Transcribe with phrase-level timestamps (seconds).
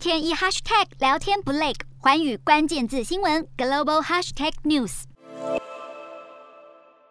[0.00, 5.02] 天一 hashtag 聊天不累，寰宇关键字新闻 global hashtag news。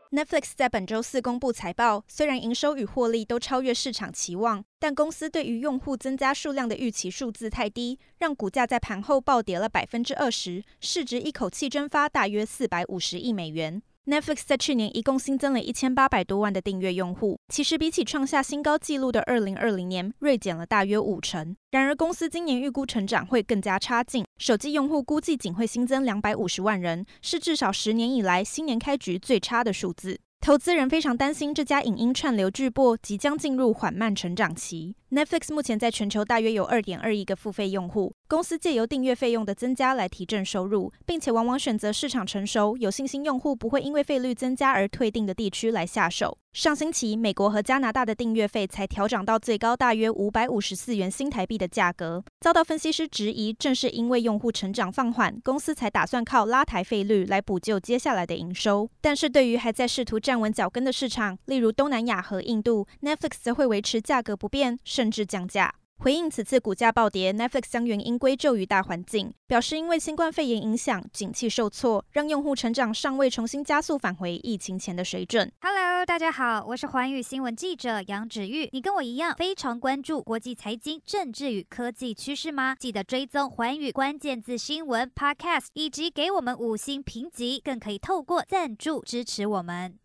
[0.10, 13.84] Netflix 在本周四公布财报，虽然营收与获利都超越市场期望，但公司对于用户增加数量的预期数字太低，让股价在盘后暴跌了百分之二十，市值一口气蒸发大约四百五十亿美元。
[14.10, 21.56] Netflix 在去年一共新增了一千八百多万的订阅用户，其实比起创下新高纪录的二零二零年，锐减了大约五成。
[21.70, 30.20] 然而，公司今年预估成长会更加差劲，手机用户估计仅会新增两百五十万人，是至少十年以来新年开局最差的数字。
[30.42, 34.96] 投资人非常担心这家影音串流巨擘即将进入缓慢成长期。
[35.12, 46.38] Netflix 目前在全球大约有二点二亿个付费用户，公司借由订阅费用的增加来提振收入，并且往往选择市场成熟、有信心用户不会因为费率增加而退订的地区来下手。
[46.54, 58.88] 上星期，美国和加拿大的订阅费才调涨到最高大约五百五十四元新台币的价格，遭到分析师质疑，正是因为用户成长放缓，公司才打算靠拉抬费率来补救接下来的营收。
[59.02, 65.74] 但是对于还在试图站稳脚跟的市场，例如东南亚和印度，Netflix 则会维持价格不变，甚至降价。
[66.02, 75.52] 回应此次股价暴跌，Netflix 将原因归咎于大环境，表示因为新冠肺炎影响，景气受挫，让用户成长尚未重新加速返回疫情前的水准。
[75.60, 78.70] Hello，大家好，我是环宇新闻记者杨芷玉。
[78.72, 82.78] 你跟我一样非常关注国际财经、政治与科技趋势吗？
[82.80, 90.00] 记得追踪环宇关键字新闻 Podcast，以及给我们五星评级，更可以透过赞助支持我们。